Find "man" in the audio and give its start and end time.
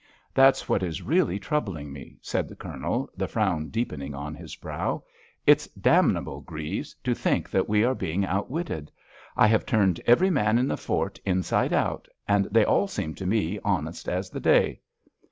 10.31-10.57